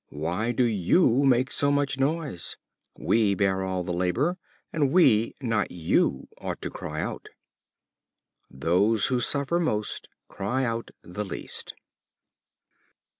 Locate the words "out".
7.03-7.29, 10.65-10.89